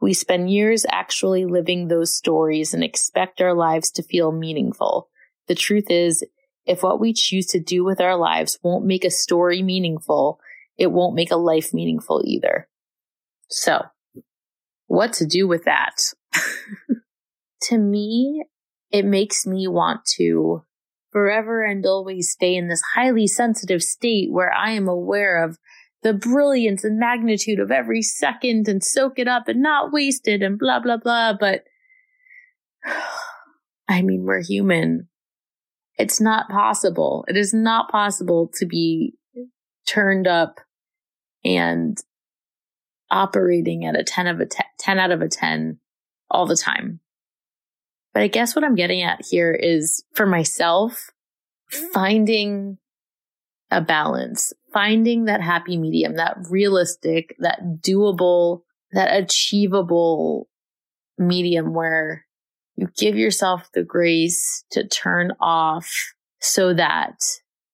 we 0.00 0.12
spend 0.12 0.50
years 0.50 0.84
actually 0.90 1.44
living 1.44 1.88
those 1.88 2.14
stories 2.14 2.74
and 2.74 2.84
expect 2.84 3.40
our 3.40 3.54
lives 3.54 3.90
to 3.92 4.02
feel 4.02 4.32
meaningful. 4.32 5.08
The 5.48 5.54
truth 5.54 5.90
is, 5.90 6.24
if 6.66 6.82
what 6.82 7.00
we 7.00 7.12
choose 7.12 7.46
to 7.46 7.60
do 7.60 7.84
with 7.84 8.00
our 8.00 8.16
lives 8.16 8.58
won't 8.62 8.84
make 8.84 9.04
a 9.04 9.10
story 9.10 9.62
meaningful, 9.62 10.40
it 10.76 10.88
won't 10.88 11.14
make 11.14 11.30
a 11.30 11.36
life 11.36 11.72
meaningful 11.72 12.22
either. 12.26 12.68
So, 13.48 13.86
what 14.86 15.12
to 15.14 15.26
do 15.26 15.48
with 15.48 15.64
that? 15.64 15.94
to 17.62 17.78
me, 17.78 18.44
it 18.90 19.04
makes 19.04 19.46
me 19.46 19.66
want 19.68 20.04
to 20.16 20.64
forever 21.10 21.64
and 21.64 21.86
always 21.86 22.30
stay 22.30 22.54
in 22.54 22.68
this 22.68 22.82
highly 22.94 23.26
sensitive 23.26 23.82
state 23.82 24.30
where 24.30 24.52
I 24.52 24.72
am 24.72 24.88
aware 24.88 25.42
of 25.42 25.58
the 26.02 26.12
brilliance 26.12 26.84
and 26.84 26.98
magnitude 26.98 27.58
of 27.58 27.70
every 27.70 28.02
second 28.02 28.68
and 28.68 28.82
soak 28.82 29.18
it 29.18 29.28
up 29.28 29.48
and 29.48 29.62
not 29.62 29.92
waste 29.92 30.28
it 30.28 30.42
and 30.42 30.58
blah, 30.58 30.80
blah, 30.80 30.96
blah. 30.96 31.32
But 31.38 31.64
I 33.88 34.02
mean, 34.02 34.24
we're 34.24 34.42
human. 34.42 35.08
It's 35.98 36.20
not 36.20 36.48
possible. 36.48 37.24
It 37.28 37.36
is 37.36 37.54
not 37.54 37.90
possible 37.90 38.50
to 38.54 38.66
be 38.66 39.14
turned 39.86 40.26
up 40.26 40.60
and 41.44 41.96
operating 43.10 43.84
at 43.84 43.98
a 43.98 44.04
10 44.04 44.26
of 44.26 44.40
a 44.40 44.46
10, 44.46 44.66
10 44.78 44.98
out 44.98 45.10
of 45.10 45.22
a 45.22 45.28
10 45.28 45.78
all 46.30 46.46
the 46.46 46.56
time. 46.56 47.00
But 48.12 48.22
I 48.22 48.28
guess 48.28 48.56
what 48.56 48.64
I'm 48.64 48.74
getting 48.74 49.02
at 49.02 49.24
here 49.28 49.52
is 49.52 50.02
for 50.14 50.26
myself, 50.26 51.10
mm. 51.72 51.92
finding 51.92 52.78
a 53.70 53.80
balance, 53.80 54.52
finding 54.72 55.24
that 55.24 55.40
happy 55.40 55.76
medium, 55.76 56.16
that 56.16 56.36
realistic, 56.48 57.34
that 57.38 57.60
doable, 57.80 58.62
that 58.92 59.16
achievable 59.16 60.48
medium 61.18 61.74
where 61.74 62.24
you 62.76 62.88
give 62.96 63.16
yourself 63.16 63.68
the 63.72 63.82
grace 63.82 64.64
to 64.70 64.86
turn 64.86 65.32
off 65.40 65.90
so 66.40 66.74
that 66.74 67.16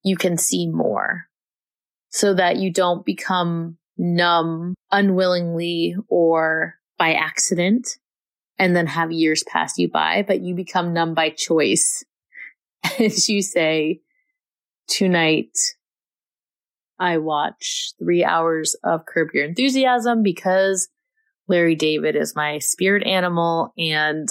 you 0.04 0.16
can 0.16 0.38
see 0.38 0.66
more, 0.66 1.26
so 2.08 2.34
that 2.34 2.56
you 2.56 2.72
don't 2.72 3.04
become 3.04 3.76
numb 3.99 4.75
unwillingly 4.90 5.94
or 6.08 6.76
by 6.99 7.12
accident 7.12 7.99
and 8.58 8.76
then 8.76 8.87
have 8.87 9.11
years 9.11 9.42
pass 9.49 9.78
you 9.78 9.90
by, 9.90 10.25
but 10.26 10.40
you 10.40 10.54
become 10.54 10.92
numb 10.92 11.14
by 11.14 11.30
choice. 11.30 12.04
As 12.99 13.28
you 13.28 13.42
say, 13.42 14.00
tonight, 14.88 15.56
I 17.02 17.18
watch 17.18 17.94
three 17.99 18.23
hours 18.23 18.76
of 18.85 19.06
Curb 19.06 19.30
Your 19.35 19.44
Enthusiasm 19.44 20.23
because 20.23 20.88
Larry 21.49 21.75
David 21.75 22.14
is 22.14 22.37
my 22.37 22.61
spirit 22.61 23.04
animal. 23.04 23.73
And 23.76 24.28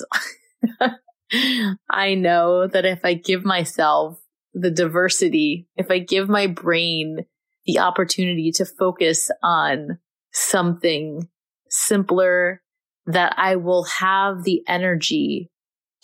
I 1.90 2.16
know 2.16 2.68
that 2.68 2.86
if 2.86 3.01
I 3.04 3.16
give 3.16 3.44
myself 3.44 4.18
the 4.54 4.72
diversity, 4.72 5.68
if 5.75 5.92
I 5.92 6.00
give 6.00 6.30
my 6.30 6.48
brain 6.48 7.25
the 7.66 7.80
opportunity 7.80 8.54
to 8.54 8.66
focus 8.66 9.30
on 9.44 10.00
something 10.32 11.28
simpler, 11.70 12.62
that 13.06 13.34
I 13.36 13.58
will 13.58 13.84
have 13.84 14.46
the 14.46 14.62
energy 14.66 15.51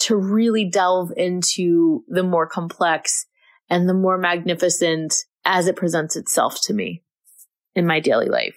to 0.01 0.17
really 0.17 0.69
delve 0.69 1.13
into 1.15 2.03
the 2.09 2.24
more 2.24 2.45
complex 2.45 3.25
and 3.69 3.88
the 3.88 3.93
more 3.93 4.17
magnificent 4.17 5.13
as 5.47 5.67
it 5.67 5.75
presents 5.75 6.15
itself 6.15 6.59
to 6.63 6.73
me 6.73 7.01
in 7.73 7.87
my 7.87 7.99
daily 7.99 8.27
life. 8.27 8.55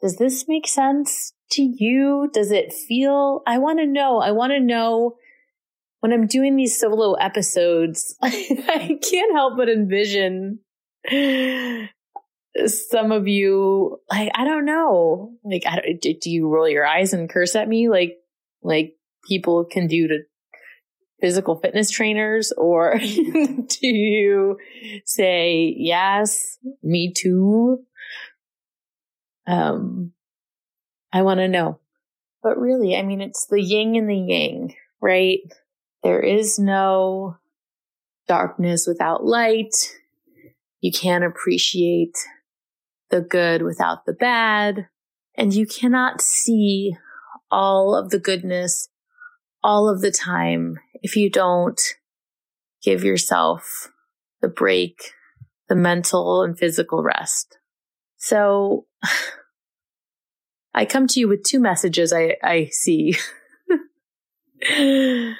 Does 0.00 0.16
this 0.16 0.46
make 0.46 0.68
sense 0.68 1.32
to 1.52 1.62
you? 1.62 2.30
Does 2.32 2.52
it 2.52 2.72
feel? 2.72 3.42
I 3.46 3.58
want 3.58 3.80
to 3.80 3.86
know. 3.86 4.20
I 4.20 4.30
want 4.30 4.52
to 4.52 4.60
know 4.60 5.16
when 6.00 6.12
I'm 6.12 6.26
doing 6.26 6.56
these 6.56 6.78
solo 6.78 7.14
episodes, 7.14 8.16
I 8.22 8.98
can't 9.02 9.34
help 9.34 9.56
but 9.56 9.68
envision 9.68 10.60
some 12.66 13.12
of 13.12 13.28
you 13.28 13.98
like 14.10 14.30
I 14.34 14.44
don't 14.44 14.64
know 14.64 15.32
like 15.44 15.64
I 15.66 15.76
don't, 15.76 16.20
do 16.20 16.30
you 16.30 16.48
roll 16.48 16.68
your 16.68 16.86
eyes 16.86 17.12
and 17.12 17.28
curse 17.28 17.54
at 17.54 17.68
me 17.68 17.88
like 17.88 18.16
like 18.62 18.94
people 19.28 19.64
can 19.64 19.86
do 19.86 20.08
to 20.08 20.18
physical 21.20 21.56
fitness 21.56 21.90
trainers 21.90 22.52
or 22.56 22.98
do 22.98 23.86
you 23.86 24.58
say 25.04 25.74
yes 25.76 26.58
me 26.82 27.12
too 27.12 27.78
um 29.46 30.12
i 31.12 31.22
want 31.22 31.38
to 31.38 31.48
know. 31.48 31.78
But 32.42 32.58
really 32.58 32.96
i 32.96 33.02
mean 33.02 33.20
it's 33.20 33.46
the 33.46 33.62
yin 33.62 33.96
and 33.96 34.10
the 34.10 34.16
yang 34.16 34.74
right? 35.00 35.40
There 36.02 36.20
is 36.20 36.58
no 36.58 37.36
darkness 38.28 38.86
without 38.86 39.24
light. 39.24 39.74
You 40.80 40.92
can't 40.92 41.24
appreciate 41.24 42.16
the 43.10 43.20
good 43.20 43.62
without 43.62 44.04
the 44.04 44.12
bad. 44.12 44.88
And 45.36 45.54
you 45.54 45.66
cannot 45.66 46.20
see 46.20 46.96
all 47.50 47.94
of 47.94 48.10
the 48.10 48.18
goodness 48.18 48.88
all 49.62 49.88
of 49.88 50.00
the 50.00 50.10
time 50.10 50.78
if 51.06 51.14
you 51.14 51.30
don't 51.30 51.80
give 52.82 53.04
yourself 53.04 53.92
the 54.42 54.48
break, 54.48 55.12
the 55.68 55.76
mental 55.76 56.42
and 56.42 56.58
physical 56.58 57.00
rest. 57.00 57.58
So 58.16 58.86
I 60.74 60.84
come 60.84 61.06
to 61.06 61.20
you 61.20 61.28
with 61.28 61.44
two 61.44 61.60
messages 61.60 62.12
I, 62.12 62.38
I 62.42 62.70
see. 62.72 63.14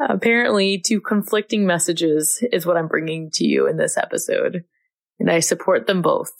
Apparently, 0.00 0.78
two 0.78 1.02
conflicting 1.02 1.66
messages 1.66 2.42
is 2.50 2.64
what 2.64 2.78
I'm 2.78 2.88
bringing 2.88 3.30
to 3.34 3.44
you 3.44 3.68
in 3.68 3.76
this 3.76 3.98
episode, 3.98 4.64
and 5.20 5.30
I 5.30 5.40
support 5.40 5.86
them 5.86 6.00
both. 6.00 6.32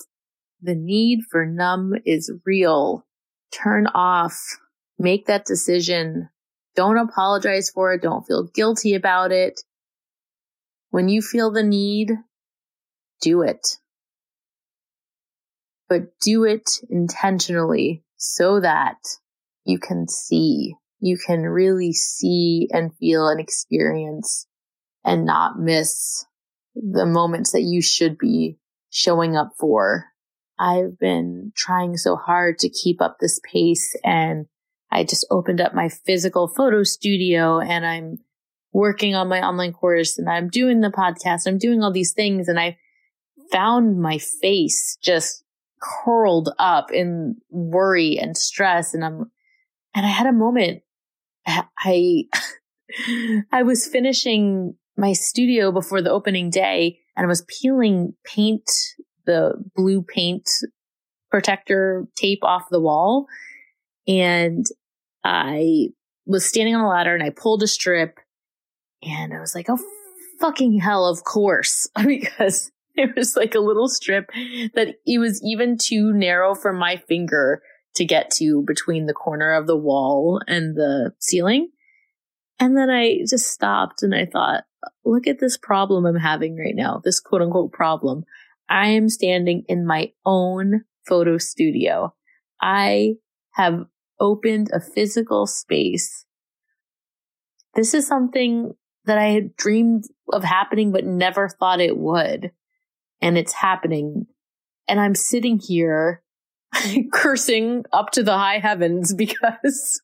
The 0.62 0.74
need 0.74 1.24
for 1.30 1.44
numb 1.44 1.92
is 2.06 2.32
real. 2.46 3.04
Turn 3.52 3.86
off. 3.88 4.40
Make 4.98 5.26
that 5.26 5.44
decision. 5.44 6.30
Don't 6.76 6.98
apologize 6.98 7.70
for 7.70 7.94
it. 7.94 8.02
Don't 8.02 8.26
feel 8.26 8.44
guilty 8.54 8.94
about 8.94 9.32
it. 9.32 9.62
When 10.90 11.08
you 11.08 11.22
feel 11.22 11.50
the 11.50 11.62
need, 11.62 12.12
do 13.22 13.42
it. 13.42 13.78
But 15.88 16.18
do 16.20 16.44
it 16.44 16.68
intentionally 16.90 18.04
so 18.16 18.60
that 18.60 18.98
you 19.64 19.78
can 19.78 20.06
see, 20.06 20.74
you 21.00 21.16
can 21.16 21.42
really 21.42 21.92
see 21.92 22.68
and 22.72 22.94
feel 22.96 23.28
and 23.28 23.40
experience 23.40 24.46
and 25.04 25.24
not 25.24 25.58
miss 25.58 26.26
the 26.74 27.06
moments 27.06 27.52
that 27.52 27.62
you 27.62 27.80
should 27.80 28.18
be 28.18 28.58
showing 28.90 29.36
up 29.36 29.52
for. 29.58 30.06
I've 30.58 30.98
been 30.98 31.52
trying 31.56 31.96
so 31.96 32.16
hard 32.16 32.58
to 32.60 32.68
keep 32.68 33.00
up 33.00 33.16
this 33.18 33.40
pace 33.50 33.94
and 34.04 34.46
I 34.90 35.04
just 35.04 35.26
opened 35.30 35.60
up 35.60 35.74
my 35.74 35.88
physical 35.88 36.48
photo 36.48 36.82
studio 36.82 37.60
and 37.60 37.84
I'm 37.84 38.18
working 38.72 39.14
on 39.14 39.28
my 39.28 39.40
online 39.40 39.72
course 39.72 40.18
and 40.18 40.28
I'm 40.28 40.48
doing 40.48 40.80
the 40.80 40.90
podcast. 40.90 41.46
I'm 41.46 41.58
doing 41.58 41.82
all 41.82 41.92
these 41.92 42.12
things 42.12 42.48
and 42.48 42.58
I 42.58 42.78
found 43.50 44.00
my 44.00 44.18
face 44.18 44.98
just 45.02 45.44
curled 45.80 46.50
up 46.58 46.92
in 46.92 47.36
worry 47.50 48.18
and 48.18 48.36
stress. 48.36 48.94
And 48.94 49.04
I'm, 49.04 49.30
and 49.94 50.06
I 50.06 50.10
had 50.10 50.26
a 50.26 50.32
moment. 50.32 50.82
I, 51.46 52.24
I 53.52 53.62
was 53.62 53.86
finishing 53.86 54.74
my 54.96 55.12
studio 55.12 55.72
before 55.72 56.02
the 56.02 56.10
opening 56.10 56.50
day 56.50 56.98
and 57.16 57.24
I 57.24 57.28
was 57.28 57.44
peeling 57.60 58.14
paint, 58.24 58.68
the 59.26 59.52
blue 59.74 60.02
paint 60.02 60.48
protector 61.30 62.06
tape 62.16 62.40
off 62.42 62.64
the 62.70 62.80
wall. 62.80 63.26
And 64.06 64.66
I 65.24 65.88
was 66.26 66.44
standing 66.44 66.74
on 66.74 66.84
a 66.84 66.88
ladder 66.88 67.14
and 67.14 67.22
I 67.22 67.30
pulled 67.30 67.62
a 67.62 67.66
strip 67.66 68.18
and 69.02 69.32
I 69.32 69.40
was 69.40 69.54
like, 69.54 69.66
oh, 69.68 69.78
fucking 70.40 70.80
hell, 70.80 71.06
of 71.06 71.24
course, 71.24 71.88
because 72.06 72.70
it 72.94 73.14
was 73.16 73.36
like 73.36 73.54
a 73.54 73.60
little 73.60 73.88
strip 73.88 74.30
that 74.74 74.96
it 75.06 75.18
was 75.18 75.42
even 75.44 75.76
too 75.78 76.12
narrow 76.12 76.54
for 76.54 76.72
my 76.72 76.96
finger 76.96 77.62
to 77.94 78.04
get 78.04 78.30
to 78.30 78.62
between 78.66 79.06
the 79.06 79.14
corner 79.14 79.54
of 79.54 79.66
the 79.66 79.76
wall 79.76 80.40
and 80.46 80.76
the 80.76 81.12
ceiling. 81.18 81.70
And 82.58 82.76
then 82.76 82.90
I 82.90 83.18
just 83.28 83.50
stopped 83.50 84.02
and 84.02 84.14
I 84.14 84.26
thought, 84.26 84.64
look 85.04 85.26
at 85.26 85.40
this 85.40 85.56
problem 85.56 86.06
I'm 86.06 86.16
having 86.16 86.56
right 86.56 86.74
now, 86.74 87.00
this 87.04 87.20
quote 87.20 87.42
unquote 87.42 87.72
problem. 87.72 88.24
I 88.68 88.88
am 88.88 89.08
standing 89.08 89.64
in 89.68 89.86
my 89.86 90.12
own 90.24 90.84
photo 91.06 91.38
studio. 91.38 92.14
I 92.60 93.14
have 93.52 93.86
opened 94.20 94.70
a 94.72 94.80
physical 94.80 95.46
space. 95.46 96.24
This 97.74 97.94
is 97.94 98.06
something 98.06 98.74
that 99.04 99.18
I 99.18 99.26
had 99.26 99.56
dreamed 99.56 100.04
of 100.32 100.44
happening, 100.44 100.92
but 100.92 101.04
never 101.04 101.48
thought 101.48 101.80
it 101.80 101.96
would. 101.96 102.52
And 103.20 103.38
it's 103.38 103.52
happening. 103.52 104.26
And 104.88 105.00
I'm 105.00 105.14
sitting 105.14 105.58
here 105.58 106.22
cursing 107.12 107.84
up 107.92 108.10
to 108.12 108.22
the 108.22 108.36
high 108.36 108.58
heavens 108.58 109.14
because 109.14 110.00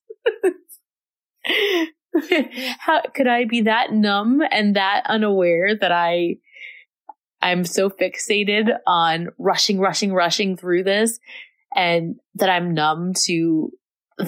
how 2.79 3.03
could 3.15 3.27
I 3.27 3.45
be 3.45 3.63
that 3.63 3.93
numb 3.93 4.43
and 4.51 4.77
that 4.77 5.05
unaware 5.07 5.75
that 5.77 5.93
I 5.93 6.37
I'm 7.41 7.65
so 7.65 7.91
fixated 7.91 8.71
on 8.87 9.31
rushing, 9.37 9.81
rushing, 9.81 10.13
rushing 10.13 10.57
through 10.57 10.85
this 10.85 11.19
and 11.75 12.17
that 12.37 12.49
I'm 12.49 12.73
numb 12.73 13.15
to 13.25 13.73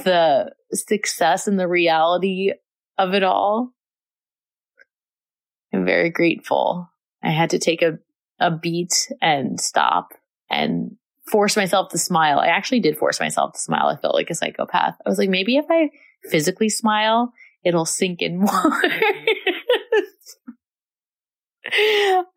the 0.03 0.53
success 0.73 1.47
and 1.47 1.59
the 1.59 1.69
reality 1.69 2.53
of 2.99 3.15
it 3.15 3.23
all. 3.23 3.73
I'm 5.73 5.85
very 5.85 6.11
grateful. 6.11 6.91
I 7.23 7.31
had 7.31 7.51
to 7.51 7.59
take 7.59 7.83
a, 7.83 7.99
a 8.39 8.51
beat 8.51 9.13
and 9.21 9.61
stop 9.61 10.15
and 10.51 10.97
force 11.27 11.57
myself 11.57 11.91
to 11.91 11.99
smile. 11.99 12.39
I 12.39 12.49
actually 12.49 12.81
did 12.81 12.99
force 12.99 13.21
myself 13.21 13.55
to 13.55 13.61
smile. 13.61 13.87
I 13.87 13.97
felt 13.97 14.15
like 14.15 14.31
a 14.31 14.35
psychopath. 14.35 14.95
I 15.05 15.09
was 15.09 15.19
like, 15.19 15.31
maybe 15.31 15.57
if 15.57 15.67
I 15.71 15.91
physically 16.25 16.69
smile, 16.69 17.33
it'll 17.65 17.87
sink 17.87 18.23
in 18.23 18.39
more. 18.41 18.83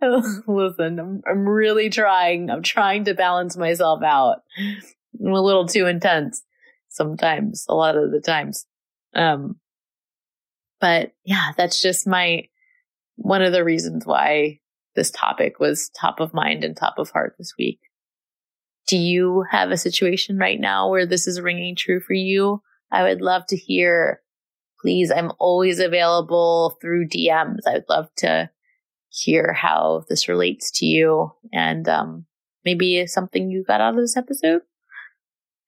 Listen, 0.48 1.00
I'm, 1.00 1.22
I'm 1.30 1.48
really 1.48 1.89
trying. 1.89 2.50
I'm 2.50 2.63
trying 2.63 3.06
to 3.06 3.13
balance 3.13 3.58
myself 3.58 4.02
out. 4.04 4.38
I'm 4.58 5.34
a 5.34 5.41
little 5.41 5.67
too 5.67 5.86
intense 5.86 6.41
sometimes, 6.97 7.65
a 7.69 7.75
lot 7.75 7.95
of 7.95 8.12
the 8.12 8.19
times. 8.19 8.65
Um, 9.15 9.60
but 10.81 11.13
yeah, 11.23 11.51
that's 11.55 11.81
just 11.81 12.07
my, 12.07 12.47
one 13.15 13.41
of 13.41 13.53
the 13.53 13.63
reasons 13.63 14.05
why 14.05 14.60
this 14.95 15.12
topic 15.12 15.60
was 15.60 15.89
top 15.89 16.19
of 16.19 16.33
mind 16.33 16.63
and 16.63 16.75
top 16.75 16.95
of 16.97 17.12
heart 17.12 17.36
this 17.38 17.53
week. 17.57 17.79
Do 18.88 18.97
you 18.97 19.45
have 19.49 19.71
a 19.71 19.77
situation 19.77 20.38
right 20.38 20.60
now 20.60 20.89
where 20.89 21.05
this 21.05 21.27
is 21.27 21.39
ringing 21.41 21.75
true 21.75 21.99
for 21.99 22.13
you? 22.13 22.62
I 22.91 23.03
would 23.03 23.21
love 23.21 23.45
to 23.47 23.57
hear. 23.57 24.21
Please, 24.81 25.12
I'm 25.12 25.31
always 25.39 25.79
available 25.79 26.77
through 26.81 27.10
DMs. 27.10 27.60
I 27.67 27.73
would 27.73 27.89
love 27.89 28.10
to 28.17 28.49
hear 29.10 29.53
how 29.53 30.05
this 30.10 30.27
relates 30.27 30.71
to 30.79 30.86
you 30.86 31.31
and 31.51 31.88
um, 31.89 32.25
maybe 32.63 33.07
something 33.07 33.49
you 33.49 33.63
got 33.63 33.81
out 33.81 33.95
of 33.95 33.99
this 33.99 34.17
episode. 34.17 34.62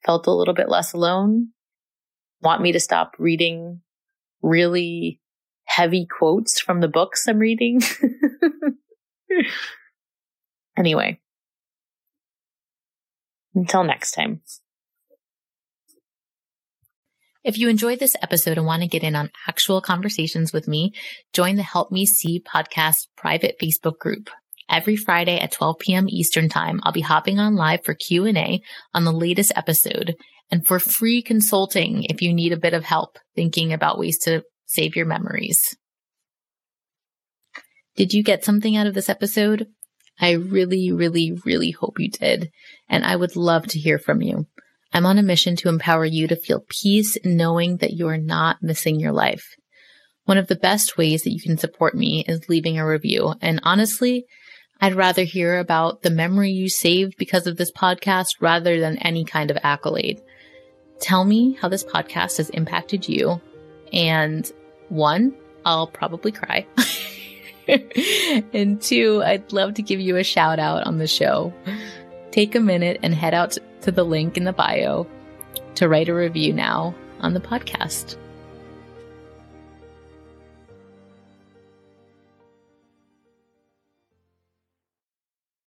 Felt 0.05 0.27
a 0.27 0.31
little 0.31 0.53
bit 0.53 0.69
less 0.69 0.93
alone. 0.93 1.49
Want 2.41 2.61
me 2.61 2.71
to 2.71 2.79
stop 2.79 3.15
reading 3.19 3.81
really 4.41 5.19
heavy 5.65 6.05
quotes 6.05 6.59
from 6.59 6.79
the 6.79 6.87
books 6.87 7.27
I'm 7.27 7.39
reading. 7.39 7.81
anyway, 10.77 11.19
until 13.53 13.83
next 13.83 14.11
time. 14.11 14.41
If 17.43 17.57
you 17.57 17.69
enjoyed 17.69 17.99
this 17.99 18.15
episode 18.21 18.57
and 18.57 18.65
want 18.65 18.81
to 18.81 18.87
get 18.87 19.03
in 19.03 19.15
on 19.15 19.31
actual 19.47 19.79
conversations 19.79 20.51
with 20.51 20.67
me, 20.67 20.93
join 21.33 21.55
the 21.55 21.63
Help 21.63 21.91
Me 21.91 22.05
See 22.05 22.41
podcast 22.41 23.07
private 23.15 23.55
Facebook 23.61 23.97
group. 23.97 24.29
Every 24.69 24.95
Friday 24.95 25.39
at 25.39 25.51
12 25.51 25.79
p.m. 25.79 26.05
Eastern 26.07 26.47
time, 26.47 26.79
I'll 26.83 26.91
be 26.91 27.01
hopping 27.01 27.39
on 27.39 27.55
live 27.55 27.83
for 27.83 27.93
Q&A 27.93 28.61
on 28.93 29.03
the 29.03 29.11
latest 29.11 29.51
episode 29.55 30.15
and 30.51 30.65
for 30.65 30.79
free 30.79 31.21
consulting 31.21 32.03
if 32.03 32.21
you 32.21 32.33
need 32.33 32.53
a 32.53 32.57
bit 32.57 32.73
of 32.73 32.83
help 32.83 33.17
thinking 33.35 33.73
about 33.73 33.97
ways 33.97 34.17
to 34.19 34.43
save 34.65 34.95
your 34.95 35.05
memories. 35.05 35.75
Did 37.95 38.13
you 38.13 38.23
get 38.23 38.45
something 38.45 38.77
out 38.77 38.87
of 38.87 38.93
this 38.93 39.09
episode? 39.09 39.67
I 40.21 40.31
really, 40.31 40.91
really, 40.91 41.37
really 41.45 41.71
hope 41.71 41.99
you 41.99 42.09
did. 42.09 42.49
And 42.87 43.03
I 43.03 43.15
would 43.15 43.35
love 43.35 43.67
to 43.67 43.79
hear 43.79 43.97
from 43.97 44.21
you. 44.21 44.47
I'm 44.93 45.05
on 45.05 45.17
a 45.17 45.23
mission 45.23 45.55
to 45.57 45.69
empower 45.69 46.05
you 46.05 46.27
to 46.27 46.35
feel 46.35 46.63
peace 46.81 47.17
knowing 47.23 47.77
that 47.77 47.93
you 47.93 48.07
are 48.07 48.17
not 48.17 48.57
missing 48.61 48.99
your 48.99 49.11
life. 49.11 49.45
One 50.25 50.37
of 50.37 50.47
the 50.47 50.55
best 50.55 50.97
ways 50.97 51.23
that 51.23 51.31
you 51.31 51.41
can 51.41 51.57
support 51.57 51.95
me 51.95 52.23
is 52.27 52.49
leaving 52.49 52.77
a 52.77 52.87
review. 52.87 53.33
And 53.41 53.59
honestly, 53.63 54.25
I'd 54.81 54.95
rather 54.95 55.23
hear 55.23 55.59
about 55.59 56.01
the 56.01 56.09
memory 56.09 56.51
you 56.51 56.69
saved 56.69 57.17
because 57.17 57.47
of 57.47 57.57
this 57.57 57.71
podcast 57.71 58.27
rather 58.39 58.79
than 58.79 58.97
any 58.97 59.25
kind 59.25 59.51
of 59.51 59.57
accolade. 59.61 60.21
Tell 61.01 61.25
me 61.25 61.53
how 61.53 61.67
this 61.67 61.83
podcast 61.83 62.37
has 62.37 62.49
impacted 62.51 63.07
you. 63.07 63.41
And 63.91 64.49
one, 64.89 65.35
I'll 65.65 65.87
probably 65.87 66.31
cry. 66.31 66.65
and 68.53 68.81
two, 68.81 69.21
I'd 69.23 69.51
love 69.51 69.75
to 69.75 69.81
give 69.81 69.99
you 69.99 70.17
a 70.17 70.23
shout 70.23 70.59
out 70.59 70.87
on 70.87 70.97
the 70.97 71.07
show. 71.07 71.53
Take 72.31 72.55
a 72.55 72.59
minute 72.59 72.99
and 73.03 73.13
head 73.13 73.33
out 73.33 73.57
to 73.81 73.91
the 73.91 74.03
link 74.03 74.37
in 74.37 74.43
the 74.43 74.53
bio 74.53 75.07
to 75.75 75.89
write 75.89 76.09
a 76.09 76.13
review 76.13 76.53
now 76.53 76.95
on 77.19 77.33
the 77.33 77.39
podcast. 77.39 78.17